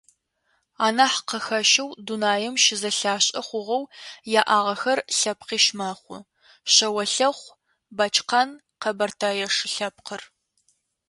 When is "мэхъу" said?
5.77-6.19